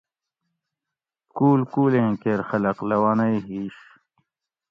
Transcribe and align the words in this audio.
کُول 1.35 1.61
کُول 1.71 1.93
ایں 1.99 2.13
کیر 2.21 2.39
خلق 2.49 2.77
لونئ 2.89 3.35
ہِیش 3.47 3.77